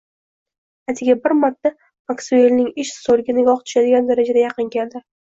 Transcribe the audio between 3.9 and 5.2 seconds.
darajada yaqin keldi